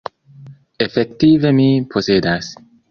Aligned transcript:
Efektive 0.85 1.53
mi 1.61 1.71
posedas. 1.95 2.55